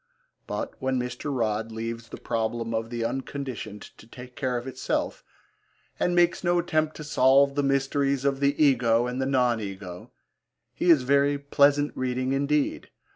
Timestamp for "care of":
4.35-4.65